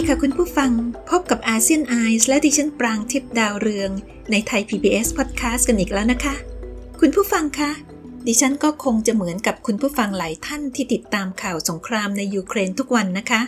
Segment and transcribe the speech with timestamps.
[0.00, 0.72] ดีค่ะคุณผู้ฟัง
[1.10, 3.90] พบกับอาเซียนไอส์และดิฉันปรางทิพดาวเรือง
[4.30, 6.34] ในไทย PBS Podcast กันอีกแล้วนะคะ
[7.00, 7.70] คุณผู้ฟังคะ
[8.26, 13.42] ดิฉันก็คงจะเหมือนกับคุณผู้ฟังหลายท่านที่ติดตามข่าวสงครามในยูเครนทุกวันนะคะ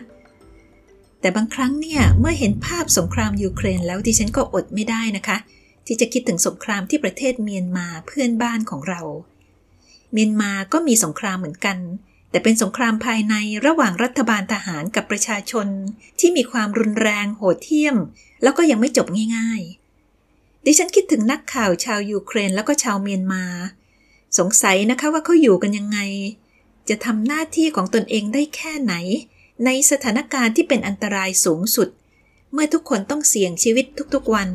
[1.20, 5.36] แต่บางครั้งเนี่ยเมื่อเห็นภาพสงครามยูเครนแล้วดิฉันก็อดไม่ได้นะคะ
[5.86, 9.02] ที่จะคิดถึงสงครามที่ประเทศเมียนมาเพื่อนบ้านของเรา
[10.12, 11.78] เมียนมาก็มีสงครามเหมือนกัน
[12.32, 13.34] แต่เป็นสงครามภายใน
[13.66, 15.66] ระหว่างรัฐบาลทหารกับประชาชน
[16.20, 17.96] ที่มีความรุนแรงโหดเหี้ยม
[18.42, 19.62] แล้วก็ยังไม่จบง่าย
[20.18, 23.44] ๆ ดิฉันคิดถึงนักข่าวชาวยูเครนแล้วก็ชาวเมียนมา
[24.38, 25.98] สงสัยนะคะว่าเขาอยู่กันยังไง
[26.88, 28.94] จะทำหน้าที่ของตนเองได้แค่ไหน
[29.64, 31.88] ในสถานการณ์ที่เป็นอันตรายสูงสุด
[32.52, 34.50] เมื่อทุกคนต้องเสี่ยงชีวิตทุกๆวัน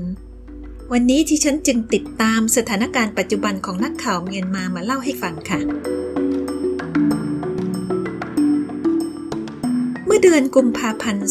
[0.92, 6.07] วันนี้ที่ฉันจึงติดตามสถานการณ์ปัจจุบันของนักข่าวเมียนมามาเล่าให้ฟังค่ะ
[10.18, 11.28] มื่อเดือนกุมภาพันธ์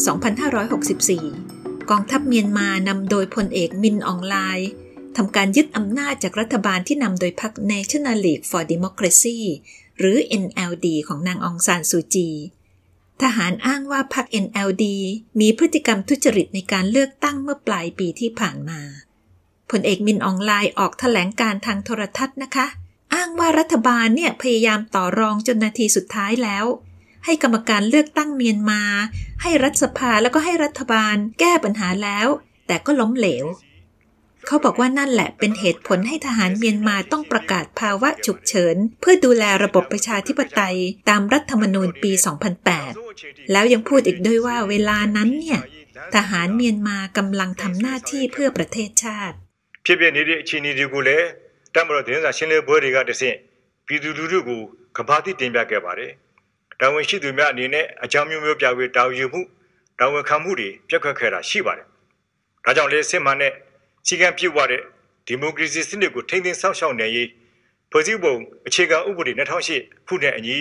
[1.11, 4.69] 2564 กองทัพเมียนมานำโดยพลเอกมินอองไลน์
[5.17, 9.39] ทำการยึดอำนาจจากรัฐบาลที่นำโดยพรรค National League for Democracy
[9.97, 12.29] หรือ NLD ของนางองซานซูจี
[13.21, 14.85] ทหารอ้างว่าพรรค NLD
[15.39, 18.81] มีพฤติกรรมทุจริตในการเลือกตั้งเมื่อปลายปีที่ผ่านมา
[19.71, 22.67] พลเอกมินอองไลน์ออกถแถลงการทางโทรทัศน์นะคะ
[23.13, 26.67] อ้างว่ารัฐบาลเนี่ยพยายามต่อรองจนนาทีสุดท้ายแล้ว
[27.26, 28.82] ให้กรรมการเลือกตั้งเมียนมา
[29.42, 32.28] ให้รัฐสภาแล้วก็ให้รัฐบาลแก้ปัญหาแล้ว
[32.66, 33.46] แต่ก็ล้มเหลว
[34.46, 42.12] เขาบอกว่านั่นแหละเป็นเหตุผลให้ทหารเมียนมาต้องประกาศภาวะฉุกเฉิน เพื่อดูแลระบบประชาธิปไตยตามรัฐธรรมนูญปี
[42.82, 45.60] 2008 แล้วยังพูดอีกด้วยว่าเวลานั้นเนี่ย
[46.14, 49.36] ทหารเมียนมากำลังทำหน้าที่เพื่อประเทศชาติ
[49.84, 51.26] ဖြစ်ဖြစ်နေတဲ့အခြေအနေတွေကိုလည်း
[51.74, 53.36] တမတော်သတင်းစာရှင်းလင်းပွဲတွေကတဆင့်
[53.86, 54.60] ပြည်သူလူထုကို
[54.96, 56.12] ကဘာတိတင်ပြခဲ့ပါတယ်။
[56.80, 59.42] တာဝန်ရှိသူများအနေနဲ့အကြောင်းမျိုးမျိုးပြဝေတာဝန်ယူမှု
[59.98, 61.86] တာဝန်ခံမှုတွေပြက်ခွက်ခဲ့တာရှိပါတယ်။
[62.64, 63.52] ဒါကြောင့်လေစစ်မှန်တဲ့
[64.06, 64.82] စီကံပြည့်ဝတဲ့
[65.26, 67.28] ဒီမိုကရေစီစနစ်ကိုထိန်းသိမ်းဆောက်ရှောက်နေရေး
[67.90, 68.34] ဖွဲ့စည်းပုံ
[68.66, 69.32] အခြေခံဥပဒေ
[69.70, 70.56] 2008ခုနှစ်အညီ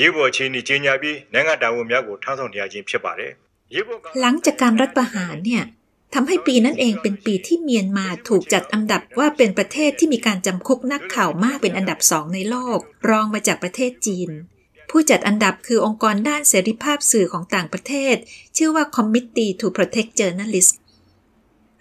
[0.00, 3.32] ရေးပေါ်အခြေအနေကြီးညာပြီးနိုင်ငံတာဝန်များကိုထမ်းဆောင်နေရခြင်းဖြစ်ပါတယ်။
[3.74, 5.64] ရေးပေါ်က หลังจากการรัฐประหารเนี่ย
[6.14, 12.78] ทำให้ปีนั้นเองเป็นปีที่เมียนมาถูกจัดอันดับว่าเป็นประเทศที่มีการจำคุกนักข่าวมากเป็นอันดับสองในโลก
[13.10, 14.30] รองมาจากประเทศจีน
[14.95, 18.15] ผู้จัดอันดับคือองค์กรด้านเสรีภาพสื่อของต่างประเทศ
[18.57, 20.75] ชื่อว่า Committee to Protect Journalists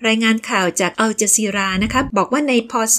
[0.07, 2.99] รายงานข่าวจากอัลจซีรานะคะบอกว่าในพศ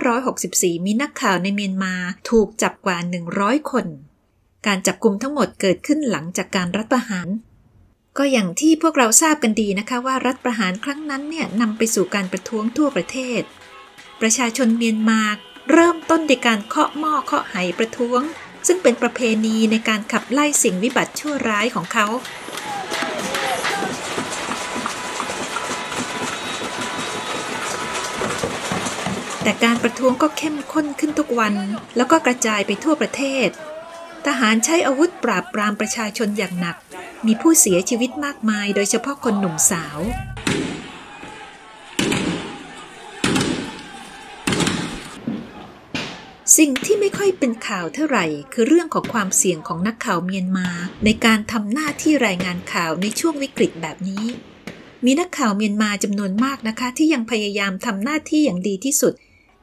[0.00, 1.94] 2564 มีนักข่าวในเมียนมา
[2.30, 2.96] ถูกจับกว่า
[3.34, 3.86] 100 คน
[4.66, 7.28] การจับกลุ่มทั้งหมดเกิดขึ้นหลังจากการรัฐประหาร
[8.18, 13.40] ก็อย่างที่พวกเราทราบกันดีนะคะว่ารัฐประหารครั้งนั้นเนี่ยนำไปสู่การประท้วงทั่วประเทศ
[14.20, 15.20] ประชาชนเมียนมา
[15.72, 18.22] เริ่มต้นด้วยการเคาะหม้อเคาะไหประท้วง
[18.68, 22.06] ซึ่งเป็นประเพณีในการขับไล่สิ่งวิบัติชั่วร้ายของเขา
[29.42, 31.54] แต่การประท้วงก็เข้มข้นขึ้นทุกวัน
[31.96, 33.48] แล้วก็กระจายไปทั่วประเทศ
[34.26, 36.76] ทหารใช้อาวุธปราบปรามประชาชนอย่างหนัก
[37.26, 39.98] มีผู้เสียชีวิตมากมายโดยเฉพาะคนหนุ่มสาว
[46.58, 50.68] สิ่งที่ไม่ค่อยเป็นข่าวเท่าไหร่ คือเรื่องของความเสี่ยงของนักข่าวเมียนมา
[51.04, 54.24] ในการทำหน้าที่รายงานข่าวในช่วงวิกฤตแบบนี้
[55.04, 59.12] มีนักข่าวเมียนมาจำนวนมากนะคะ ที่ยังพยายามทำหน้าที่อย่างดีที่สุด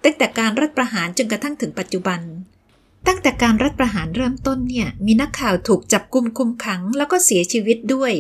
[0.04, 2.20] ตั้งแต่การรัฐประหารจนกระทั่งถึงปัจจุบัน
[3.08, 8.14] ตั้งแต่การรัฐประหารเริ่มต้นเนี่ยมีนักข่าวถูกจับกุมคุมขัง แล้วก็เสียชีวิตด้วย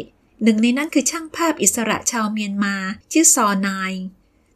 [0.43, 2.75] หนึ่งในนั้นคือช่างภาพอิสระชาวเมียนมา
[3.11, 3.93] ชื่อซอนาย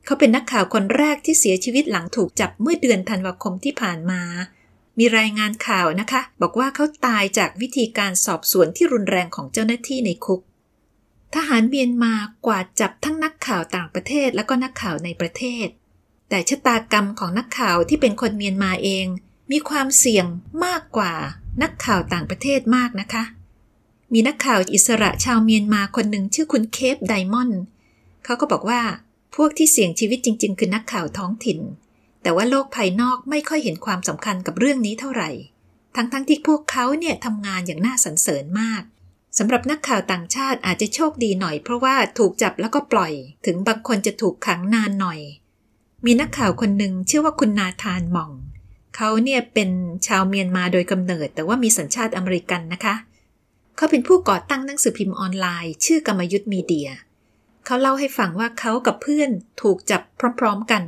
[0.09, 4.21] เขาเป็นนักข่าวคนแรกที่เสียชีวิตหลังถูกจับเมื่อเดือนธันวาคมที่ผ่านมา
[4.99, 10.41] มีรายงานข่าวนะคะ บอกว่าเขาตายจากวิธีการสอบสวนที่รุนแรงของเจ้าหน้าที่ในคุก
[11.35, 12.13] ทหารเมียนมา
[12.45, 15.67] กวาดจับทั้งนักข่าวต่างประเทศและก็นักข่าวในประเทศ
[16.29, 19.05] แต่ชะตากรรมของนักข่าวที่เป็นคนเมียนมาเอง
[19.51, 20.25] มีความเสี่ยง
[20.65, 21.13] มากกว่า
[21.63, 23.23] นักข่าวต่างประเทศมากนะคะ
[24.13, 27.61] มีนักข่าวอิสระชาวเมียนมาคนหนึ่งชื่อคุณเคปไดมอนด์
[28.25, 28.81] เขาก็บอกว่า
[29.35, 31.59] พวกที่เสี่ยงชีวิตจริง ๆ คือนักข่าวท้องถิ่น
[32.21, 35.29] แต่ว่าโลกภายนอกไม่ค่อยเห็นความสำคัญกับเรื่องนี้เท่าไหร่
[35.95, 38.83] ทั้งๆทที่พวกเขาเนี่ยทำงานอย่างน่าสรรเสริญมาก
[39.37, 43.13] สำหรับนักข่าวต่างชาติอาจจะโชคดีหน่อยเพราะว่าถูกจับแล้วก็ปล่อย
[43.45, 45.19] ถึงบางคนจะถูกขังนานหน่อย
[46.05, 48.31] มีนักข่าวคนหนึ่งชื่อว่าคุณนาธานหม่อง
[48.95, 49.69] เขาเนี่ยเป็น
[50.07, 52.95] ชาวเมียนมาโดยกำเนิด แต่ว่ามีสัญชาติอเมริกันนะคะ
[53.75, 56.89] เขาเป็นผู้ก่อตั้งหนังสือพิมพ์ออนไลน์ ชื่อกรรมยุทธมีเดีย
[57.71, 59.29] เขาเล่าให้ฟังว่าเขากับเพื่อน
[59.61, 60.01] ถูกจับ
[60.39, 60.83] พร้อมๆกัน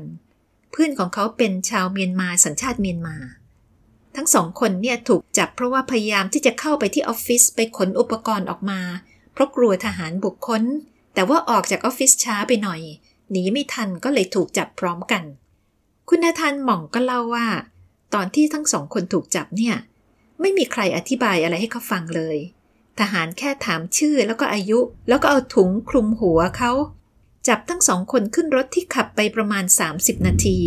[0.71, 3.15] เพื่อนของเขาเป็นชาวเมียนมาสัญชาติเมียนมา
[4.15, 8.81] ทั้งสองคนเนี่ยถูกจับเพราะว่าพยายามที่จะเข้าไปที่ออฟฟิศไปขนอุปกรณ์ออกมา
[9.33, 10.63] เพราะกลัวทหารบุกค้น
[11.13, 12.81] แต่ว่าออกจากออฟฟิศช้าไปหน่อย
[13.31, 15.23] หนีไม่ทันก็เลยถูกจับพร้อมกัน
[16.09, 17.47] คุณนาธานหม่องก็เล่าว่า
[18.13, 19.75] ตอนที่ทั้งสองคนถูกจับเนี่ย
[20.41, 22.37] ไม่มีใครอธิบายอะไรให้เขาฟังเลย
[22.99, 24.79] ทหารแค่ถามชื่อแล้วก็อายุ
[25.09, 26.71] แล้วก็เอาถุงคลุมหัวเขา
[27.47, 29.63] จับทั้งสองคนขึ้นรถที่ขับไปประมาณ
[29.95, 30.57] 30 นาที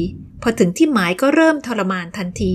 [0.42, 2.54] พอถึงที่หมายก็เริ่มทรมานทันที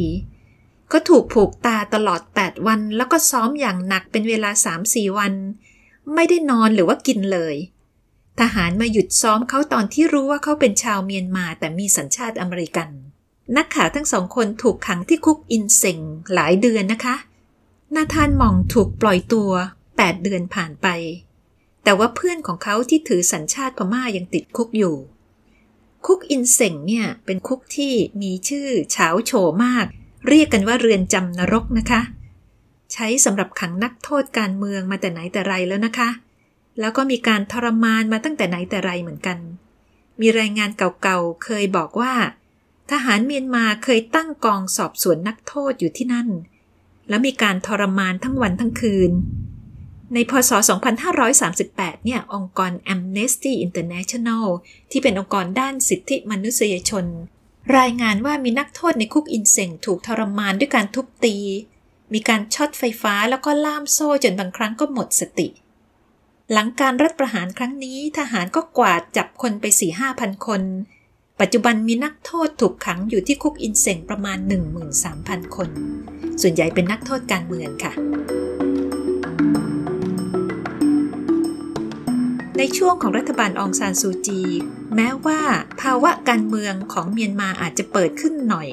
[0.91, 4.51] ก็ถูกผูกตาตลอด 8 วัน แล้วก็ซ้อมอย่างหนักเป็นเวลา
[4.83, 5.33] 3-4 วัน
[6.15, 7.55] ไม่ได้นอนหรือว่ากินเลย
[8.39, 12.89] ทหารมาหยุดซ้อมเขาตอนที่รู้ว่าเขาเป็นชาวเมียนมาแต่มีสัญชาติอเมริกัน
[13.57, 15.99] นักข่าวทั้งสองคนถูกขังที่คุกอินเซง
[16.33, 17.15] หลายเดือนนะคะ
[17.95, 19.51] นาธานมองถูกปล่อยตัว
[19.87, 20.87] 8 เดือนผ่านไป
[21.83, 24.95] แต่ว่าเพื่อนของเขาที่ถือสัญชาติพม่ายังติดคุกอยู่
[26.05, 29.31] คุกอินเซงเนี่ยเป็นคุกที่มีชื่อเฉาโฉ
[29.65, 29.85] มาก
[30.27, 32.01] เรียกกันว่าเรือนจำนรกนะคะ
[32.93, 36.09] ใช้สำหรับขังนักโทษการเมืองมาแต่ไหนแต่ไรแล้วนะคะ
[36.79, 39.37] แล้วก็มีการทรมานมาตั้งแต่ไหนแต่ไรเหมือนกัน
[40.21, 42.13] มีรายงานเก่าๆเคยบอกว่า
[42.91, 46.29] ทหารเมียนมาเคยตั้งกองสอบสวนนักโทษอยู่ที่นั่น
[47.09, 49.11] แล้วมีการทรมานทั้งวันทั้งคืน
[50.13, 50.51] ในพศ
[51.27, 54.45] 2538 เนี่ย องค์กร Amnesty International
[54.91, 57.05] ที่เป็นองค์กรด้านสิทธิมนุษยชน
[57.77, 61.35] รายงานว่ามีนักโทษในคุกอินเซงถูกทรมานด้วยการทุบตี
[62.13, 65.47] มีการช็อตไฟฟ้าแล้วก็ล่ามโซ่จนบางครั้งก็หมดสติ
[66.51, 70.61] หลังการรัฐประหารครั้งนี้ทหารก็กวาดจับคนไป4ี่ห้าพันคน
[71.43, 74.37] ปัจจุบันมีนักโทษถูกขังอยู่ที่คุกอินเซงประมาณ
[74.97, 75.69] 13,000 คน
[76.41, 77.93] ส่วนใหญ่เป็นนักโทษการเมืองค่ะ
[82.57, 84.41] ในช่วงของรัฐบาลองซานซูจี
[84.95, 85.41] แม้ว่า
[85.81, 88.69] ภาวะการเมืองของเมียนมาอาจจะเปิดขึ้นหน่อย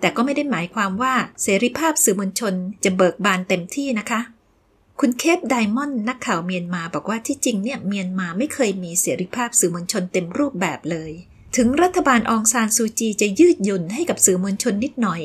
[0.00, 2.54] แต่ก็ไม่ได้หมายความว่าเสรีภาพสื่อมวลชน
[2.84, 4.20] จะเบิกบานเต็มที่นะคะ
[5.00, 11.12] คุณเคปไดมอนด์นักข่าวเมียนมาบอกว่าที่จริงเนี่ยเมียนมาไม่เคยมีเสรีภาพสื่อมวลชนเต็มรูปแบบเลย
[11.56, 15.22] ถึงรัฐบาลองซานซูจีจะยืดหยุ่นให้กับสื่อมวลชนนิดหน่อย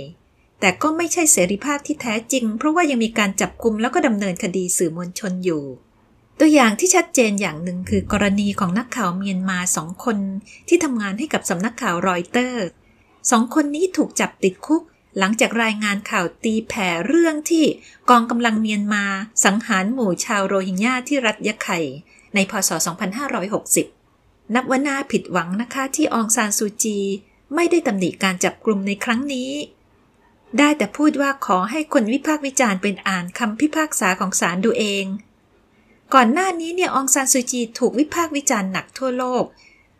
[0.59, 5.63] แต่ก็ไม่ใช่เสรีภาพที่แท้จริง เพราะว่ายังมีการจับกลุมแล้วก็ดำเนินคดีสื่อมวลชนอยู่
[6.39, 10.17] ตัวอย่างที่ชัดเจนอย่างหนึ่งคือกรณีของนักข่าวเมียนมาสองคน
[10.67, 12.65] ที่ทำงานให้กับสำนักข่าวรอยเตอร์
[13.31, 14.81] สองคนนี้ถูกจับติดคุก
[15.19, 17.65] หลังจากรายงานข่าวตีแผ่เรื่องที่
[18.09, 19.05] กองกำลังเมียนมา
[19.45, 21.79] สังหารหมู่ชาวโรฮิงญาที่รัฐยะไข่
[22.33, 22.69] ในพศ
[23.55, 24.02] 2560
[24.53, 26.99] นับว่าน่าผิดหวังนะคะที่องซานซูจี
[27.55, 29.51] ไม่ได้ตำหนิการจับกลุ่มในครั้งนี้
[30.57, 35.05] ได้แต่พูดว่าขอให้คนวิพากษ์วิจารณ์เป็นอ่านคำพิพากษาของศาลดูเอง
[36.13, 39.43] ก่อนหน้านี้เนี่ยองซานซูจีถูกวิพากษ์วิจารณ์หนักทั่วโลก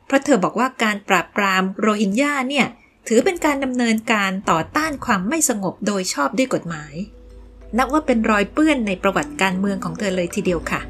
[0.06, 2.68] เพราะเธอบอกว่าการปราบปรามโรฮิงญาเนี่ย
[3.08, 6.94] ถือเป็นการดำเนินการต่อต้านความไม่สงบโดยชอบด้วยกฎหมาย
[7.78, 10.82] นับว่าเป็นรอยเปื้อนในประวัติการเมืองของเธอเลยทีเดียวค่ะ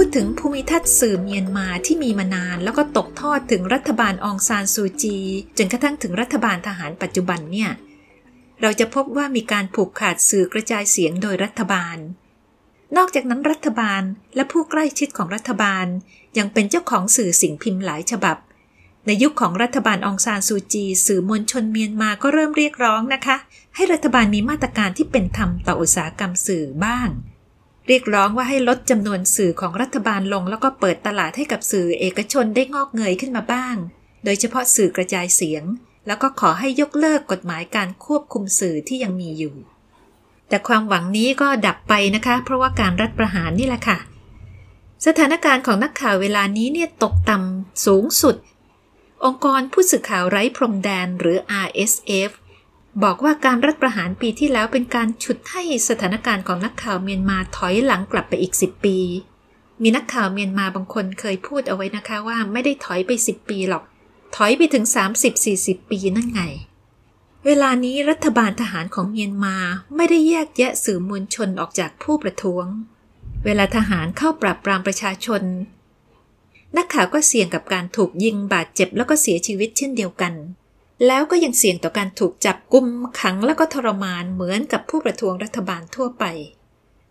[0.00, 5.18] พูดถึงภูมิทัศน์สื่อเมียนมาที่มีมานาน แล้วก็ตกทอดถึงรัฐบาลองซานซูจี
[5.58, 7.70] จนกระทั่งถึงรัฐบาลทหารปัจจุบันเนี่ย
[8.60, 11.96] เราจะพบว่ามีการผูกขาดสื่อกระจายเสียงโดยรัฐบาล
[12.96, 14.02] นอกจากนั้นรัฐบาล
[14.34, 15.86] และผู้ใกล้ชิดของรัฐบาล
[16.38, 18.36] ยังเป็นเจ้าของสื่อสิ่งพิมพ์หลายฉบับ
[19.06, 23.36] ในยุคของรัฐบาลองซานซูจี สื่อมวลชนเมียนมาก็เริ่มเรียกร้องนะคะ
[23.74, 27.10] ให้รัฐบาลมีมาตรการที่เป็นธรรมต่ออุตสาหกรรมสื่อบ้าง
[27.86, 33.76] เรียกร้องว่าให้ลดจำนวนสื่อของรัฐบาลลง แล้วก็เปิดตลาดให้กับสื่อเอกชนได้งอกเงยขึ้นมาบ้าง
[34.24, 35.64] โดยเฉพาะสื่อกระจายเสียง
[36.06, 39.54] แล้วก็ขอให้ยกเลิกกฎหมายการควบคุมสื่อที่ยังมีอยู่
[40.48, 43.98] แต่ความหวังนี้ก็ดับไปนะคะ เพราะว่าการรัฐประหารนี่แหละค่ะ
[45.06, 48.36] สถานการณ์ของนักข่าวเวลานี้เนี่ยตกต่ำสูงสุด
[49.24, 52.30] องค์กรผู้สื่อข่าวไร้พรมแดนหรือ RSF
[53.02, 58.98] บอกว่าการรัฐประหารปีที่แล้วเป็นการฉุดให้สถานการณ์ของนักข่าวเมียนมาถอยหลังกลับไปอีก 10 ปี
[59.82, 63.82] มีนักข่าวเมียนมาบางคนเคยพูดเอาไว้นะคะว่าไม่ได้ถอยไป 10 ปีหรอก
[64.36, 64.84] ถอยไปถึง
[65.38, 66.42] 30-40 ปีนั่นไง
[67.46, 69.56] เวลานี้รัฐบาลทหารของเมียนมา
[69.96, 72.66] ไม่ได้แยกแยะสื่อมวลชนออกจากผู้ประท้วง
[73.44, 75.42] เวลาทหารเข้าปราบปรามประชาชน
[76.76, 80.32] นักข่าวก็เสี่ยงกับการถูกยิงบาดเจ็บแล้วก็เสียชีวิตเช่นเดียวกัน
[81.06, 82.86] แล้วก็ยังเสี่ยงต่อการถูกจับกุม
[83.20, 86.24] ขังแล้วก็ทรมานเหมือนกับผู้ประท้วงรัฐบาลทั่วไป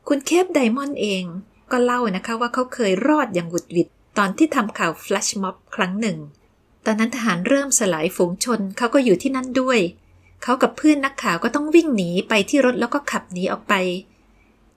[0.08, 1.24] คุณเคปไดมอนด์เอง
[1.72, 3.88] ก็เล่านะคะว่าเขาเคยรอดอย่างหวุดหวิด
[4.18, 6.18] ตอนที่ทำข่าวแฟลชม็อบครั้งหนึ่ง
[6.86, 9.80] ตอนนั้นทหารเริ่มสลายฝูงชนเขาก็อยู่ที่นั่นด้วย
[10.44, 13.74] เขากับเพื่อนนักข่าวก็ต้องวิ่งหนีไปที่รถแล้วก็ขับหนีออกไป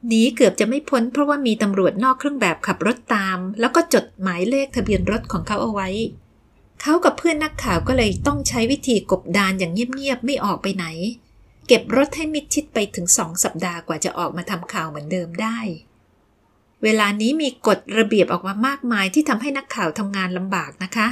[0.07, 5.89] หนีเกือบจะไม่พ้นเพราะว่ามีตำรวจนอกเครื่องแบบขับรถตาม แล้วก็จดหมายเลขทะเบียนรถของเขาเอาไว้
[6.81, 10.87] เขากับเพื่อนนักข่าวก็เลยต้องใช้วิธีกบดานอย่างเงียบๆไม่ออกไปไหน
[11.67, 15.59] เก็บรถให้มิดชิดไปถึงสองสัปดาห์กว่าจะออกมาทำข่าวเหมือนเดิมได้
[16.83, 21.09] เวลานี้มีกฎระเบียบออกมามากมายที่ทำให้นักข่าวทำงานลำบากนะคะ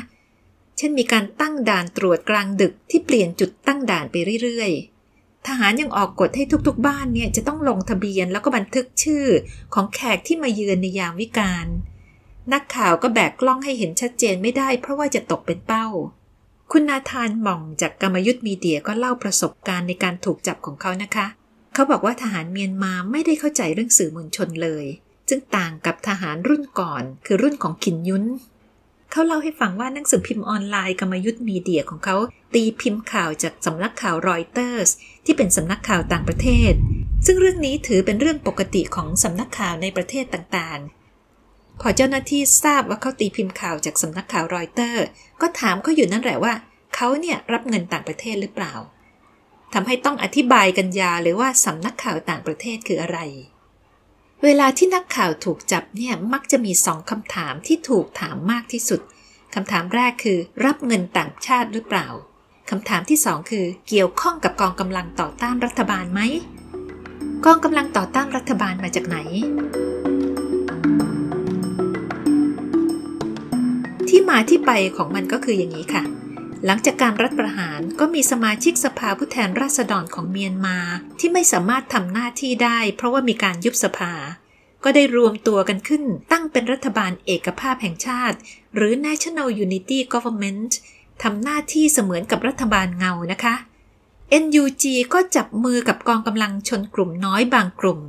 [0.76, 9.26] เช่นมีการตั้งด่านตรวจกลางดึกที่เปลี่ยนจุดตั้งด่านไปเรื่อยๆ ทหารยังออกกฎให้ทุกๆ บ้านเนี่ยจะต้องลงทะเบียนแล้วก็บันทึกชื่อ
[9.74, 11.66] ของแขกที่มาเยือนในยามวิกาล
[12.52, 15.86] นักข่าวก็แบกกล้องให้เห็นชัดเจนไม่ได้เพราะว่าจะตกเป็นเป้า
[16.72, 21.26] คุณนาธานหม่องจากกรรมยุทธ์มีเดียก็เล่าประสบการณ์ในการถูกจับของเขานะคะ
[21.74, 24.84] เขาบอกว่าทหารเมียนมาไม่ได้เข้าใจเรื่องสื่อมวลชนเลย
[25.28, 28.24] ซึ่งต่างกับทหารรุ่นก่อน คือรุ่นของขินยุน
[29.10, 32.16] เขาเล่าให้ฟังว่าหนังสือพิมพ์ออนไลน์กรรมยุทธ์มีเดียของเขา
[32.54, 34.90] ตีพิมพ์ข่าวจากสำนักข่าวรอยเตอร์ส
[35.24, 36.72] ที่เป็นสำนักข่าวต่างประเทศ
[37.26, 40.95] ซึ่งเรื่องนี้ถือเป็นเรื่องปกติของสำนักข่าวในประเทศต่างๆ
[41.80, 45.04] พอเจ้าหน้าที่ทราบว่าเขาตีพิมพ์ข่าวจากสำนักข่าวรอยเตอร์
[45.40, 46.54] ก็ถามเขาอยู่นั่นแหละว่า
[46.94, 48.74] เขาเนี่ยรับเงินต่างประเทศหรือเปล่า
[49.74, 53.18] ทำให้ต้องอธิบายกันยาเลยว่าสำนักข่าวต่างประเทศคืออะไร
[54.44, 59.00] เวลาที่นักข่าวถูกจับเนี่ยมักจะมีสองคำถามที่ถูกถามมากที่สุด
[59.54, 62.08] คำถามแรกคือ รับเงินต่างชาติหรือเปล่า
[62.70, 66.20] คำถามที่สองคือ เกี่ยวข้องกับกองกำลังต่อต้านรัฐบาลไหม
[67.44, 69.18] กองกำลังต่อต้านรัฐบาลมาจากไหน
[74.36, 76.02] มาที่ไปของมันก็คืออย่างนี้ค่ะ
[76.66, 80.78] หลังจากการรัฐประหารก็มีสมาชิกสภาผู้แทนราษฎรของเมียนมา
[81.18, 84.12] ที่ไม่สามารถทำหน้าที่ได้ เพราะว่ามีการยุบสภา
[84.84, 86.02] ก็ได้รวมตัวกันขึ้น
[86.32, 88.36] ตั้งเป็นรัฐบาลเอกภาพแห่งชาติ
[88.74, 90.72] หรือ National Unity Government
[91.22, 93.54] ทำหน้าที่เสมือนกับรัฐบาลเงานะคะ
[94.42, 98.00] NUG ก็จับมือกับกองกำลังชนกลุ่มน้อยบางกลุ่ม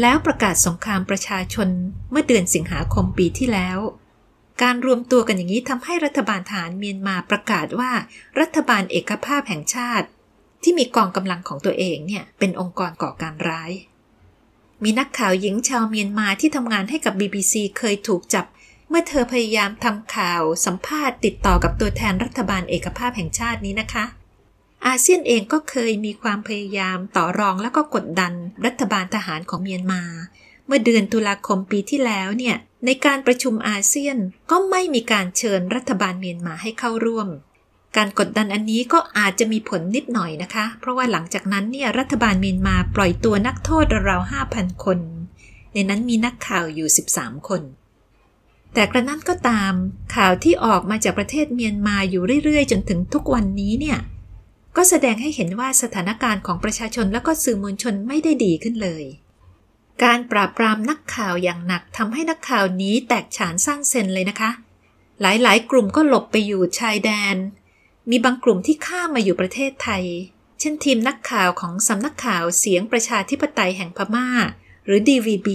[0.00, 1.68] แล้วประกาศสงครามประชาชน
[2.10, 3.80] เมื่อเดือนสิงหาคมปีที่แล้ว
[4.62, 7.92] การรวมตัวกันอย่างนี้ทำให้รัฐบาลฐานเมียนมาประกาศว่า
[8.40, 10.06] รัฐบาลเอกภาพแห่งชาติ
[10.62, 13.70] ที่มีกองกำลังของตัวเองเนี่ยเป็นองค์กรก่อการร้าย
[14.82, 18.46] มีนักข่าวหญิงชาวเมียนมาที่ทำงานให้กับ BBC เคยถูกจับ
[18.88, 24.04] เมื่อเธอพยายามทำข่าวสัมภาษณ์ติดต่อกับตัวแทนรัฐบาลเอกภาพแห่งชาตินี้นะคะ
[24.86, 28.32] อาเซียนเองก็เคยมีความพยายามต่อรองและก็กดดัน
[28.66, 30.02] รัฐบาลทหารของเมียนมา
[30.66, 34.16] เมื่อเดือนตุลาคมปีที่แล้วเนี่ยในการประชุมอาเซียน
[34.50, 37.28] ก็ไม่มีการเชิญรัฐบาลเมียนมาให้เข้าร่วม
[37.96, 44.98] การกดดันอันนี้ก็อาจจะมีผลนิดหน่อยนะคะ เพราะว่าหลังจากนั้นเนี่ยรัฐบาลเมียนมาปล่อยตัวนักโทษราวๆ5,000 คน
[45.72, 46.88] ในนั้นมีนักข่าวอยู่
[47.18, 47.62] 13 คน
[48.74, 49.72] แต่กระนั้นก็ตาม
[50.16, 53.98] ข่าวที่ออกมาจากประเทศเมียนมาอยู่เรื่อยๆ จนถึงทุกวันนี้เนี่ย
[54.76, 59.04] ก็แสดงให้เห็นว่าสถานการณ์ของประชาชนและก็สื่อมวลชนไม่ได้ดีขึ้นเลย
[60.04, 64.50] การปราบปรามนักข่าวอย่างหนักทำให้นักข่าวนี้แตกฉานสร้างเซนเลยนะคะ
[65.20, 67.36] หลายๆ กลุ่มก็หลบไปอยู่ชายแดน
[68.10, 70.04] มีบางกลุ่มที่ข้ามมาอยู่ประเทศไทย
[70.60, 74.28] เช่นทีมนักข่าวของสำนักข่าวเสียงประชาธิปไตยแห่งพม่า
[74.86, 75.48] หรือ DVB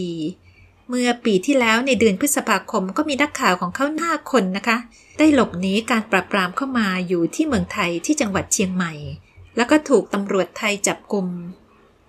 [0.89, 4.77] เมื่อปีที่แล้วในเดือนพฤษภาคมก็มีนักข่าวของเขาหน้าคนนะคะ
[5.17, 8.94] ได้หลบหนีการปราบปรามเข้ามาอยู่ที่เมืองไทยที่จังหวัดเชียงใหม่
[9.56, 11.27] แล้วก็ถูกตำรวจไทยจับกลุ่ม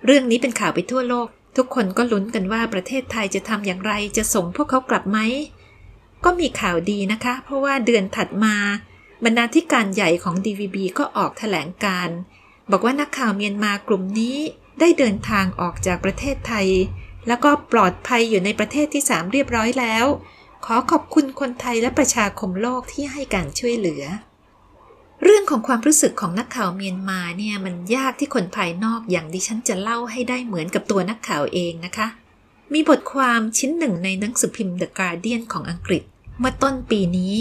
[0.05, 5.19] เรื่องนี้เป็นข่าวไปทั่วโลก ทุกคนก็ลุ้นกันว่าประเทศไทยจะทำอย่างไรจะส่งพวกเขากลับไหม
[6.25, 8.57] ก็มีข่าวดีนะคะ เพราะว่าเดือนถัดมา
[9.25, 12.09] บรรณาธิการใหญ่ของ DVB ก็ออกแถลงการ
[12.71, 14.37] บอกว่านักข่าวเมียนมากลุ่มนี้
[14.81, 16.69] ได้เดินทางออกจากประเทศไทย
[17.29, 20.07] แล้วก็ปลอดภัยอยู่ในประเทศที่ 3 เรียบร้อยแล้ว
[20.65, 24.03] ขอขอบคุณคนไทยและประชาคมโลกที่ให้การช่วยเหลือ
[25.25, 32.09] เรื่องของความรู้สึกของนักข่าวเมียนมาเนี่ยมันยากที่คนภายนอกอย่างดิฉันจะเล่าให้ได้เหมือนกับตัวนักข่าวเองนะคะ
[32.73, 36.03] มีบทความชิ้นหนึ่งในหนังสือพิมพ์ The Guardian ของอังกฤษ
[36.39, 37.35] เมื่อต้นปีนี้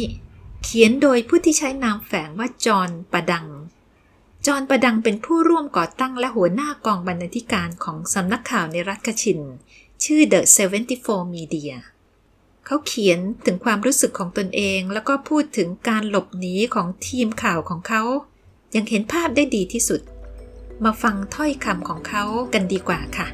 [0.63, 3.47] เขียนโดยผู้ที่ใช้นามแฝงว่าจอห์นปะดัง
[4.45, 9.39] จอห์นปะดังเป็นผู้ร่วมก่อตั้งและหัวหน้ากองบรรณาธิการของสำนักข่าวในรัฐคชิน
[10.03, 10.41] ชื่อ The
[10.87, 11.75] 74 Media
[12.69, 18.03] เขาเขียนถึงความรู้สึกของตนเอง แล้วก็พูดถึงการหลบหนีของทีมข่าวของเขา
[18.75, 20.01] ยังเห็นภาพได้ดีที่สุด
[20.83, 23.27] มาฟังถ้อยคำของเขากันดีกว่าค่ะ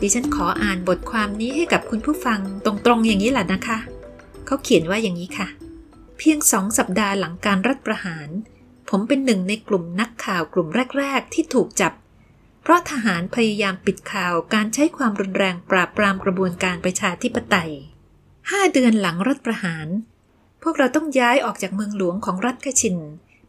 [0.00, 3.78] ดิฉันขออ่านบทความนี้ให้กับคุณผู้ฟังตรงๆอย่างนี้แหละนะคะ
[4.46, 5.48] เขาเขียนว่าอย่างนี้ค่ะ
[6.18, 8.28] เพียงสองสัปดาห์หลังการรัฐประหาร
[8.90, 11.92] ผมเป็นหนึ่งในกลุ่มนักข่าวกลุ่มแรก ๆ ที่ถูกจับ
[12.62, 17.72] เพราะทหารพยายามปิดข่าวการใช้ความรุนแรงปราบปรามกระบวนการประชาธิปไตย
[18.50, 19.86] ห้าเดือนหลังรัฐประหาร
[20.62, 22.98] พวกเราต้องย้ายออกจากเมืองหลวงของรัฐคชิน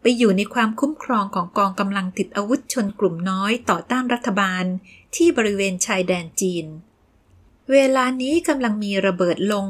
[0.02, 4.64] ไปอยู่ในความคุ้มครองของกองกำลังติดอาวุธชนกลุ่มน้อยต่อต้านรัฐบาล
[5.16, 6.66] ที่บริเวณชายแดนจีน
[7.72, 9.68] เวลานี้กำลังมีระเบิดลง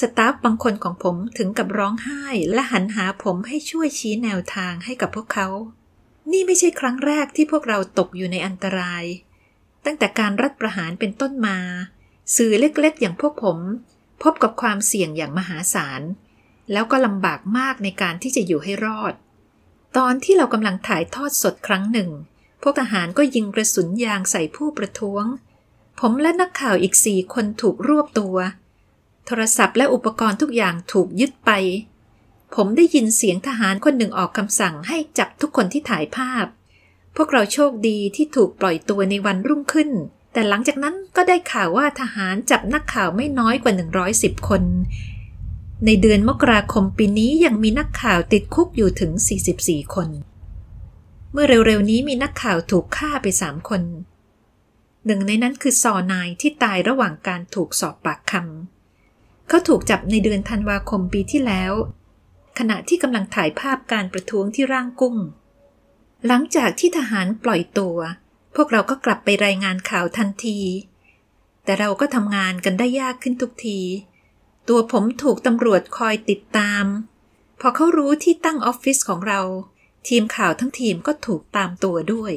[0.00, 5.48] สตาฟบางคนของผมถึงกับร้องไห้และหันหาผมให้ช่วยชี้แนวทางให้กับพวกเขา
[6.32, 9.04] นี่ไม่ใช่ครั้งแรกที่พวกเราตกอยู่ในอันตราย
[9.84, 11.58] ตั้งแต่การรัฐประหารเป็นต้นมา
[12.36, 13.58] สื่อเล็กๆ อย่างพวกผม
[14.22, 16.02] พบกับความเสี่ยงอย่างมหาศาล
[16.72, 19.14] แล้วก็ลำบากมากในการที่จะอยู่ให้รอด
[19.96, 22.10] ตอนที่เรากำลังถ่ายทอดสดครั้งหนึ่ง
[22.62, 25.24] พวกทหารก็ยิงกระสุนยางใส่ผู้ประท้วง
[26.00, 28.36] ผมและนักข่าวอีกสี่คนถูกรวบตัว
[29.26, 31.50] โทรศัพท์และอุปกรณ์ทุกอย่างถูกยึดไป
[32.54, 36.46] ผมได้ยินเสียงทหารคนหนึ่งออกคำสั่งให้จับทุกคนที่ถ่ายภาพ
[37.16, 39.90] พวกเราโชคดีที่ถูกปล่อยตัวในวันรุ่งขึ้น
[40.32, 43.72] แต่หลังจากนั้นก็ได้ข่าวว่าทหารจับนักข่าวไม่น้อยกว่า
[44.10, 44.62] 110 คน
[45.86, 49.10] ในเดือนมกราคมปีนี้ยังมีนักข่าวติดคุกอยู่ถึง
[49.52, 50.08] 44 คน
[51.32, 53.82] เมื่อเร็วๆนี้มีนักข่าวถูกฆ่าไปสามคน
[55.06, 61.72] หนึ่งในนั้นคือซอนายที่ตายระหว่างการถูกสอบปากคำเขาถูกจับในเดือนธันวาคมปีที่แล้ว
[62.58, 65.16] ขณะที่กำลังถ่ายภาพการประท้วงที่ร่างกุ้ง
[66.26, 67.98] หลังจากที่ทหารปล่อยตัว
[68.54, 70.60] พวกเราก็กลับไปรายงานข่าวทันที
[71.64, 73.80] แต่เราก็ทำงานกันได้ยากขึ้นทุกที
[74.68, 76.84] ตัวผมถูกตำรวจคอยติดตาม
[77.60, 79.40] พอเขารู้ที่ตั้งออฟฟิศของเรา
[80.08, 82.32] ทีมข่าวทั้งทีมก็ถูกตามตัวด้วย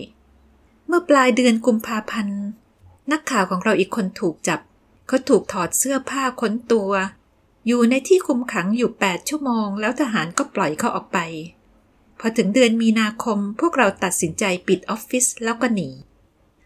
[0.88, 2.42] เมื่อปลายเดือนกุมภาพันธ์
[3.12, 4.60] นักข่าวของเราอีกคนถูกจับ
[5.08, 6.92] เขาถูกถอดเสื้อผ้าค้นตัว
[7.68, 11.20] อยู่ในที่คุมขังอยู่ 8 ชั่วโมง แล้วทหารก็ปล่อยเขาออกไป
[12.20, 15.90] พอถึงเดือนมีนาคมพวกเราตัดสินใจปิดออฟฟิศแล้วก็หนี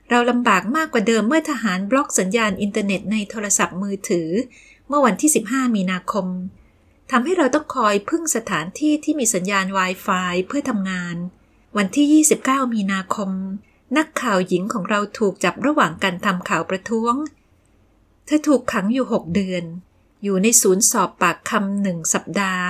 [0.09, 4.29] เราลำบากมากกว่าเดิมเมื่อทหารบล็อกสัญญาณอินเทอร์เน็ตในโทรศัพท์มือถือ
[4.87, 6.27] เมื่อวันที่ 15 มีนาคม
[7.11, 11.15] ทำให้เราต้องคอยพึ่งสถานที่ที่มีสัญญาณ Wi-Fi เพื่อทำงาน
[11.77, 13.29] วันที่ 29 มีนาคม
[13.97, 17.15] นักข่าวหญิงของเราถูกจับระหว่างการทำข่าวประท้วง
[18.25, 19.63] เธอถูกขังอยู่ 6 เดือน
[20.23, 22.67] อยู่ในศูนย์สอบปากคำหนึ่งสัปดาห์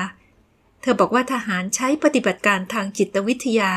[0.81, 3.73] เธอบอกว่าทหารใช้ปฏิบัติการทางจิตวิทยา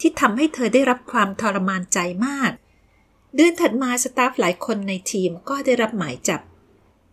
[0.00, 2.50] ที่ทำให้เธอได้รับความทรมานใจมาก
[3.34, 6.40] เดือนถัดมาสตาฟหลายคนในทีมก็ได้รับหมายจับ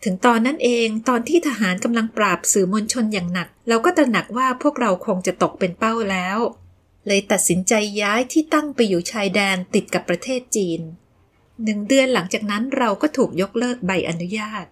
[0.03, 6.37] ถึงตอนนั้นเองตอนที่ทหารกำลังปราบสื่อมวลชนอย่างหนัก เราก็ตระหนักว่าพวกเราคงจะตกเป็นเป้าแล้ว
[7.07, 10.81] เลยตัดสินใจย้ายที่ตั้งไปอยู่ชายแดนติดกับประเทศจีน
[11.63, 14.65] หนึ่งเดือนหลังจากนั้นเราก็ถูกยกเลิกใบอนุญาต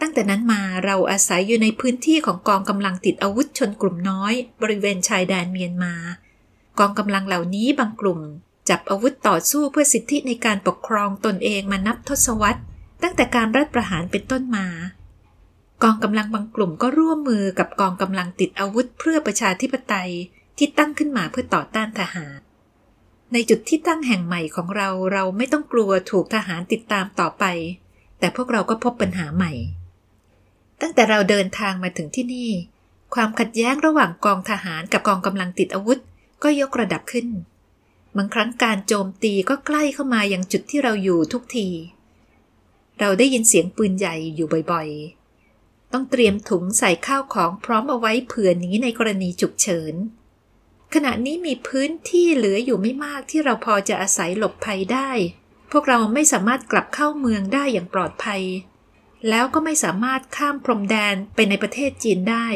[0.00, 4.32] ตั้งแต่นั้นมาเราอาศัยอยู่ในพื้นที่ของกองกำลังติดอาวุธชนกลุ่มน้อย
[4.62, 5.94] บริเวณชายแดนเมียนมา
[6.78, 8.20] กองกำลังเหล่านี้บางกลุ่ม
[8.68, 12.62] จับอาวุธต่อสู้เพื่อสิทธิในการปกครองตนเองมานับทศวรรษ
[13.02, 14.66] ตั้งแต่การรัฐประหารเป็นต้นมา
[15.82, 20.10] กองกำลังบางกลุ่มก็ร่วมมือกับกองกำลังติดอาวุธเพื่อประชาธิปไตย
[20.58, 22.38] ที่ตั้งขึ้นมาเพื่อต่อต้านทหาร
[23.32, 27.44] ในจุดที่ตั้งแห่งใหม่ของเราเราไม่ต้องกลัวถูกทหารติดตามต่อไป
[28.18, 29.52] แต่พวกเราก็พบปัญหาใหม่
[30.80, 32.50] ตั้งแต่เราเดินทางมาถึงที่นี่
[33.14, 35.98] ความขัดแย้งระหว่างกองทหารกับกองกำลังติดอาวุธ
[36.42, 37.26] ก็ยกระดับขึ้น
[38.16, 41.68] บางครั้งการโจมตีก็ใกล้เข้ามาอย่างจุดที่เราอยู่ทุกที
[43.00, 49.94] เราได้ยินเสียงปืนใหญ่อยู่บ่อยๆ ต้องเตรียมถุงใส่ข้าวของพร้อมเอาไว้เผื่อหนีในกรณีฉุกเฉิน
[50.94, 55.10] ขณะนี้มีพื้นที่เหลืออยู่ไม่มากที่เราพอจะอาศัยหลบภัยได้
[55.72, 58.42] พวกเราไม่สามารถกลับเข้าเมืองได้อย่างปลอดภัย
[59.28, 62.48] แล้วก็ไม่สามารถข้ามพรมแดนไปในประเทศจีนได้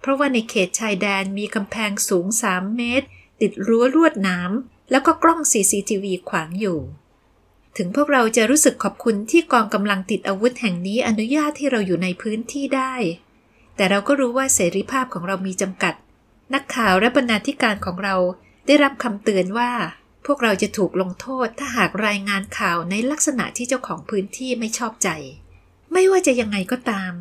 [0.00, 3.06] เพราะว่าในเขตชายแดนมีกำแพงสูง 3 เมตร
[3.40, 4.50] ติดรั้วลวดหนาม
[4.90, 6.78] แล้วก็กล้อง CCTV ขวางอยู่
[7.76, 12.94] ถึงพวกเราจะรู้สึกขอบคุณที่กองกำลังติดอาวุธแห่งนี้อนุญาตที่เราอยู่ในพื้นที่ได้
[13.76, 15.94] แต่เราก็รู้ว่าเสรีภาพของเรามีจำกัด
[16.54, 18.16] นักข่าวและบรรณาธิการของเรา
[18.66, 19.72] ได้รับคำเตือนว่า
[20.26, 25.08] พวกเราจะถูกลงโทษถ้าหากรายงานข่าวในลักษณะที่เจ้าของพื้นที่ไม่ชอบใจ
[25.92, 27.12] ไม่ว่าจะยังไงก็ตาม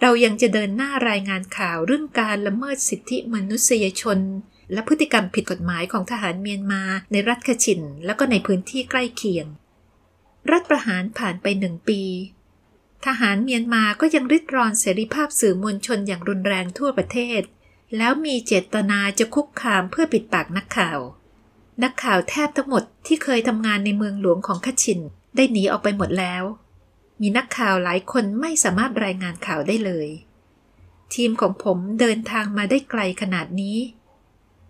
[0.00, 4.18] เรายังจะเดินหน้ารายงานข่าวเรื่องการละเมิดสิทธิมนุษยชน
[4.72, 6.82] และพฤติกรรมผิดกฎหมายของทหารเมียนมา
[7.12, 9.46] ในรัฐคชิน แล้วก็ในพื้นที่ใกล้เคียง
[10.50, 12.02] รัฐประหารผ่านไปหนึ่งปี
[13.06, 17.42] ทหารเมียนมาก็ยังริดรอนเสรีภาพสื่อมวลชนอย่างรุนแรงทั่วประเทศ
[17.96, 20.98] แล้วมีเจตนาจะคุกคามเพื่อปิดปากนักข่าว
[21.82, 25.00] นักข่าวแทบทั้งหมดที่เคยทำงานในเมืองหลวงของคชิน
[25.36, 26.44] ได้หนีออกไปหมดแล้ว
[27.20, 30.08] มีนักข่าวหลายคนไม่สามารถรายงานข่าวได้เลย
[31.14, 33.78] ทีมของผมเดินทางมาได้ไกลขนาดนี้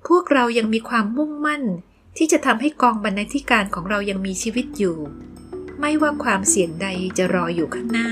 [0.06, 1.62] พวกเรายังมีความมุ่งมั่น
[2.16, 4.96] ที่จะทำให้กองบรรณาธิการของเรายังมีชีวิตอยู่
[5.80, 6.86] ไม่ว่าความเสี่ยงใด
[7.18, 8.08] จะรออยู่ข้างหน้า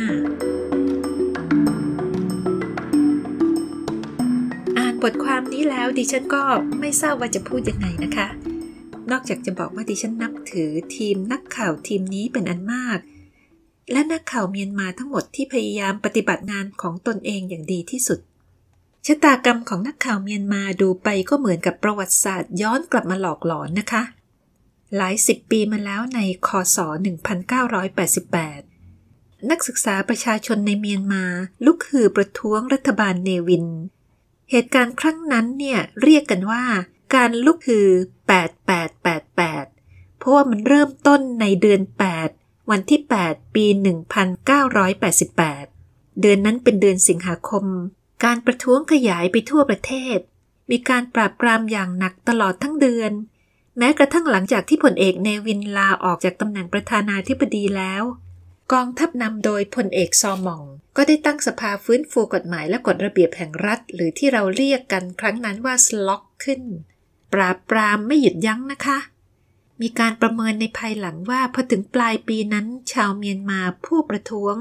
[4.78, 6.42] อ่านบทความนี้แล้วดิฉันก็
[6.80, 8.28] ไม่ทราบว่าจะพูดยังไงนะคะ
[9.10, 12.98] นอกจากจะบอกว่าดิฉันนับถือทีมนักข่าวทีมนี้เป็นอันมาก
[13.92, 18.20] และนักข่าวเมียนมาทั้งหมดที่พยายามปฏิบัติงานของตนเองอย่างดีที่สุด
[19.06, 24.02] ชะตากรรมของนักข่าวเมียนมาดูไปก็เหมือนกับประวัติศาสตร์ย้อนกลับมาหลอกหลอนนะคะ
[24.96, 26.78] หลายสิบปีมาแล้วในคศ
[28.14, 31.24] 1988 นักศึกษาประชาชนในเมียนมา
[31.64, 33.66] ลุกฮือประท้วงรัฐบาลเนวิน
[34.50, 36.64] เหตุการณ์ครั้งนั้นเนี่ยเรียกกันว่า
[37.14, 37.88] การลุกฮือ
[38.82, 41.80] 8888 เพราะว่ามันเริ่มต้นในเดือน
[42.20, 43.66] 8 วันที่ 8 ปี
[44.92, 47.64] 1988 เดือนนั้นเป็นเดือนสิงหาคม
[48.24, 50.18] การประท้วงขยายไปทั่วประเทศ
[50.70, 53.12] มีการปราบปรามอย่างหนักตลอดทั้งเดือน
[53.78, 58.02] แม้กระทั่งหลังจากที่ผลเอกเนวินลาออกจากตำแหน่งประธานาธิบดีแล้ว
[58.72, 60.64] กองทัพนำโดยพลเอกซอมอง
[60.96, 66.62] ก็ได้ตั้งสภาฟื้นฟูกฎหมายและกฎระเบียบแห่งรัฐ หรือที่เราเรียกกันครั้งนั้นว่าสล็อกขึ้น
[67.32, 68.98] ปราบปรามไม่หยุดยั้งนะคะ
[69.82, 74.54] มีการประเมินในภายหลังว่าพอถึงปลายปีนั้น ชาวเมียนมาผู้ประท้วง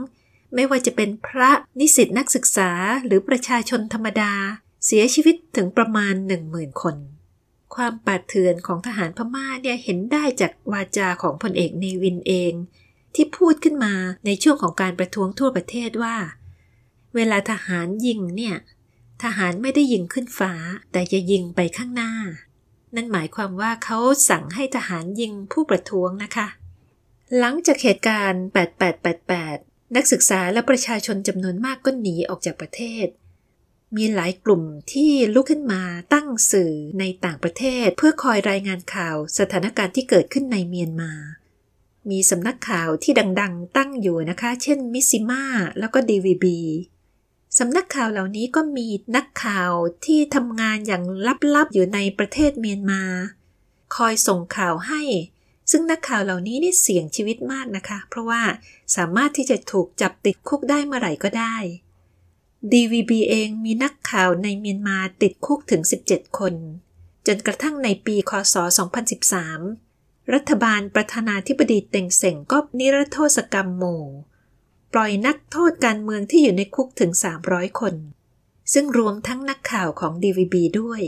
[0.55, 2.71] ไม่ว่าจะเป็นพระนิสิตนักศึกษา
[3.05, 4.33] หรือประชาชนธรรมดา
[4.85, 6.95] เสียชีวิตถึงประมาณหนึ่งหมื่นคน
[7.75, 12.53] ความปาดเถื่อนของทหารพม่าเนี่ยเห็นได้จากวาจาของพลเอกเนวินเอง
[13.15, 13.93] ที่พูดขึ้นมา
[14.25, 16.15] ในช่วงของการประท้วงทั่วประเทศว่า
[17.15, 18.55] เวลาทหารยิงเนี่ย
[19.23, 20.53] ทหารไม่ได้ยิงขึ้นฟ้า
[20.91, 22.13] แต่จะยิงไปข้างหน้า
[22.97, 26.47] นั่นหมายความว่าเขาสั่งให้ทหารยิงผู้ประท้วงนะคะ
[27.37, 28.43] หลังจากเหตุการณ์
[29.19, 33.07] 8888 นักศึกษาและประชาชนจำนวนมากก็หนีออกจากประเทศ
[33.95, 35.81] มีหลายกลุ่มที่ลุกขึ้นมา
[36.13, 41.13] ตั้งสื่อในต่างประเทศ เพื่อคอยรายงานข่าวสถานการณ์ที่เกิดขึ้นในเมียนมา
[42.09, 45.43] มีสำนักข่าวที่ดังๆ ตั้งอยู่นะคะ เช่นมิซิมา
[45.79, 46.45] แล้วก็ DVB
[47.57, 49.71] สำนักข่าวเหล่านี้ก็มีนักข่าว
[50.05, 51.03] ที่ทำงานอย่าง
[51.55, 53.03] ลับๆ อยู่ในประเทศเมียนมา
[53.95, 55.01] คอยส่งข่าวให้
[55.71, 58.41] ซึ่งนักข่าวเหล่านี้นี่เสี่ยงชีวิตมากนะคะ เพราะว่า
[58.95, 61.55] สามารถที่จะถูกจับติดคุกได้เมื่อไหร่ก็ได้
[62.71, 66.53] DVB เองมีนักข่าวในเมียนมาติดคุกถึง 17 คน
[67.27, 68.55] จนกระทั่งในปีคศ
[69.43, 74.03] 2013 รัฐบาลประธานาธิบดีเต็งเส็งก็นิรโทษกรรมหมู่
[74.97, 77.11] ล่อยนักโทษการเมืองที่อยู่ในคุกถึง
[77.45, 77.95] 300 คน
[78.73, 81.01] ซึ่งรวมทั้งนักข่าวของ DVB ด้วย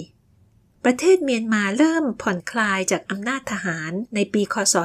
[0.85, 4.75] ประเทศเมียนมาเริ่มผ่อนคลายจากอำนาจทหารในปีคศ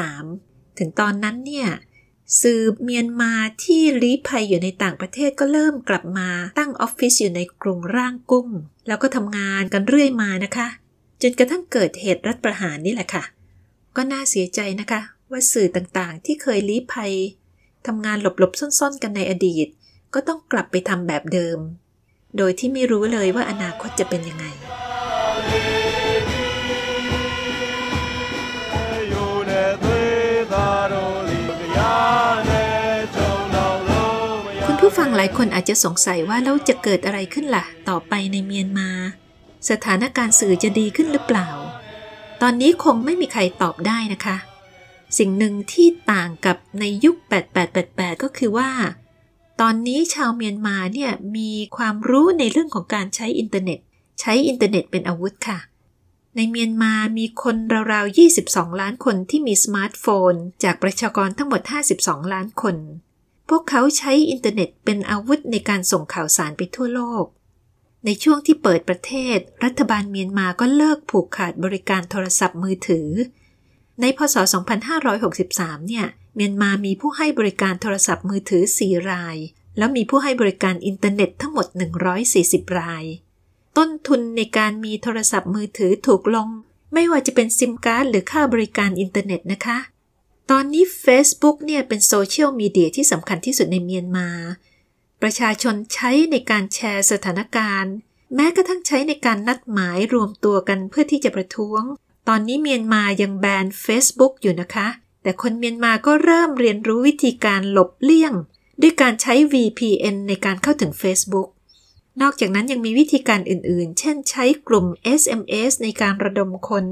[0.00, 1.68] 2013 ถึงตอนนั้นเนี่ย
[2.42, 3.32] สื่อเมียนมา
[3.64, 8.48] ที่ลี้ภัยอยู่ในต่างประเทศก็เริ่มกลับมาตั้งออฟฟิศอยู่ในกรุงร่างกุ้ง
[8.86, 10.68] แล้วก็ทำงานกันเรื่อยมานะคะ
[11.22, 13.24] จนกระทั่งเกิดเหตุรัฐประหารนี่แหละค่ะ
[13.96, 17.12] ก็น่าเสียใจนะคะ ว่าสื่อต่างๆ ที่เคยลี้ภัย
[17.86, 19.66] ทำงานหลบๆซ่อนๆกันในอดีต
[20.14, 21.58] ก็ต้องกลับไปทำแบบเดิม
[22.36, 24.46] โดยที่ไม่รู้เลยว่าอนาคตจะเป็นยังไง
[34.66, 38.90] คุณผู้ฟังหลายคนอาจจะสงสัยว่าแล้วจะเกิดอะไรขึ้นล่ะ ต่อไปในเมียนมา
[39.70, 41.48] สถานการณ์สื่อจะดีขึ้นหรือเปล่า
[42.42, 44.36] ตอนนี้คงไม่มีใครตอบได้นะคะ
[45.18, 47.16] สิ่งหนึ่งที่ต่างกับในยุค
[47.68, 48.70] 8888 ก็คือว่า
[49.60, 53.78] ตอนนี้ชาวเมียนมาเนี่ยมีความรู้ในเรื่องของการใช้อินเทอร์เน็ต
[54.20, 55.58] ใช้อินเทอร์เน็ตเป็นอาวุธค่ะ
[56.36, 57.56] ในเมียนมามีคน
[57.92, 60.32] ราวๆ 22 ล้านคนที่มีสมาร์ทโฟน
[60.64, 61.62] จากประชากรทั้งหมด
[61.96, 62.76] 52 ล้านคน
[63.48, 67.24] พวกเขาใช้อินเทอร์เน็ตเป็นอาวุธในการส่งข่าวสารไปทั่วโลก
[68.04, 73.08] ในช่วงที่เปิดประเทศ รัฐบาลเมียนมาก็เลิกผูกขาดบริการโทรศัพท์มือถือ
[74.00, 74.36] ในพศ
[75.12, 79.36] 2563 เนี่ย เมียนมามีผู้ให้บริการโทรศัพท์มือถือ 4 ราย
[79.78, 81.66] แล้วมีผู้ให้บริการอินเทอร์เน็ตทั้งหมด
[82.22, 83.04] 140 ราย
[83.76, 86.48] ต้นทุนในการมีโทรศัพท์มือถือถูกลง
[86.94, 89.78] ไม่ว่าจะเป็นซิมการ์ดหรือค่าบริการอินเทอร์เน็ตนะคะ
[90.50, 94.28] ตอนนี้ Facebook เนี่ยเป็นโซเชียลมีเดียที่สำคัญที่สุดในเมียนมา
[95.22, 97.94] ประชาชนใช้ในการแชร์สถานการณ์
[98.34, 101.82] แม้กระทั่งใช้ในการนัดหมายรวมตัวกันเพื่อที่จะประท้วง
[102.28, 104.88] ตอนนี้เมียนมายังแบน Facebook อยู่นะคะ
[105.22, 108.32] แต่คนเมียนมาก็เริ่มเรียนรู้วิธีการหลบเลี่ยง
[108.82, 111.48] ด้วยการใช้ VPN ในการเข้าถึง Facebook
[112.22, 114.86] นอกจากนั้นยังมีวิธีการอื่นๆ เช่นใช้กลุ่ม
[115.20, 116.86] SMS ในการระดมคน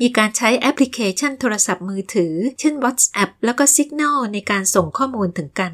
[0.00, 5.72] มีการใช้แอปพลิเคชันโทรศัพท์มือถือ เช่น WhatsApp แล้วก็ Signal ในการส่งข้อมูลถึงกัน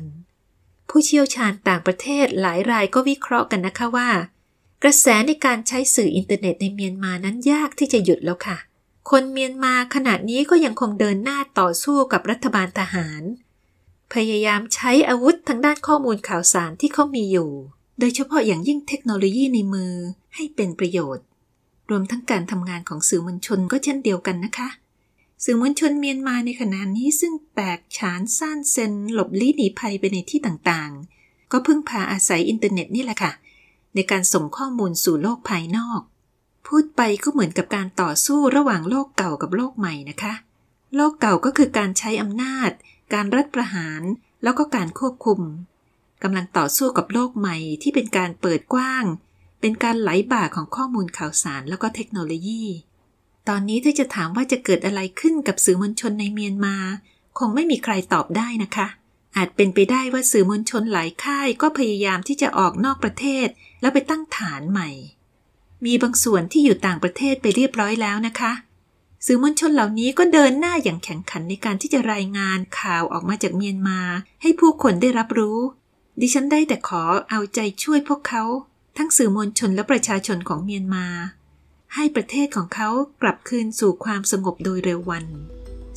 [0.89, 4.11] ผู้เชี่ยวชาญต่างประเทศหลายรายก็วิเคราะห์กันนะคะว่า
[4.83, 8.59] กระแสในการใช้สื่ออินเทอร์เน็ตในเมียนมานั้นยากที่จะหยุดแล้วค่ะ
[9.11, 13.23] คนเมียนมาขณะนี้ก็ยังคงเดินหน้าต่อสู้กับรัฐบาลทหาร
[14.15, 17.51] พยายามใช้อาวุธทางด้านข้อมูลข่าวสารที่เขามีอยู่
[17.99, 19.93] โดยเฉพาะอย่างยิ่งเทคโนโลยีในมือ
[20.35, 21.25] ให้เป็นประโยชน์
[21.91, 24.69] รวมทั้งการทำงานของสื่อมวลชนก็เช่นเดียวกันนะคะ
[25.45, 33.33] สื่อมวลชนเมียนมาในขณะนี้ซึ่งแตกฉานซ่านเซนหลบลี้หนีภัยไปในที่ต่างๆ ก็พึ่งพาอาศัยอินเทอร์เน็ตนี่แหละค่ะ
[33.95, 36.01] ในการส่งข้อมูลสู่โลกภายนอก
[36.69, 40.35] พูดไปก็เหมือนกับการต่อสู้ระหว่างโลกเก่ากับโลกใหม่นะคะ
[40.97, 42.71] โลกเก่าก็คือการใช้อำนาจ
[43.15, 44.03] การรัฐประหาร
[44.43, 45.41] แล้วก็การควบคุม
[46.23, 49.05] กำลังต่อสู้กับโลกใหม่ที่เป็นการเปิดกว้าง
[49.61, 52.65] เป็นการไหลบ่าของข้อมูลข่าวสารแล้วก็เทคโนโลยี
[53.49, 56.77] ตอนนี้ถ้าจะถามว่าจะเกิดอะไรขึ้นกับสื่อมวลชนในเมียนมา
[57.39, 58.87] คงไม่มีใครตอบได้นะคะ
[59.37, 63.49] อาจเป็นไปได้ว่าสื่อมวลชนหลายค่ายก็พยายามที่จะออกนอกประเทศ
[63.81, 64.91] แล้วไปตั้งฐานใหม่
[65.85, 68.53] มีบางส่วนที่อยู่ต่างประเทศไปเรียบร้อยแล้วนะคะ
[69.27, 74.01] สื่อมวลชนเหล่านี้ก็เดินหน้าอย่างแข่งขันในการที่จะรายงานข่าวออกมาจากเมียนมา
[74.43, 75.59] ให้ผู้คนได้รับรู้
[76.21, 78.43] ดิฉันได้แต่ขอเอาใจช่วยพวกเขา
[78.99, 81.07] ทั้งสื่อมวลชนและประชาชนของเมียนมา
[81.95, 82.89] ให้ประเทศของเขา
[83.23, 85.27] กลับคืนสู่ความสงบโดยเร็ววัน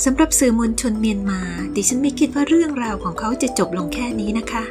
[0.05, 1.41] สำหรับสื่อมวลชนเมียนมา
[1.75, 4.63] ดิฉันไม่คิดว่าเรื่องราวของเขาจะจบลงแค่นี้นะคะ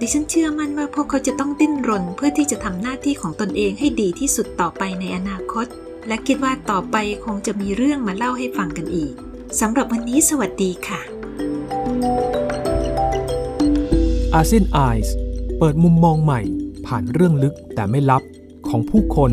[0.00, 5.66] ดิฉันเชื่อมั่นว่าพวกเขาจะต้องดิ้นรนเพื่อที่จะทำหน้าที่ของตนเองให้ดีที่สุดต่อไปในอนาคต
[6.08, 9.12] และคิดว่าต่อไปคงจะมีเรื่องมาเล่าให้ฟังกันอีก
[9.60, 11.00] สำหรับวันนี้สวัสดีค่ะ
[14.34, 15.14] อาเซียนไอส์
[15.58, 16.40] เปิดมุมมองใหม่
[16.86, 18.22] ผ่านเรื่องลึกแต่ไม่ลับ
[18.68, 19.32] ของผู้คน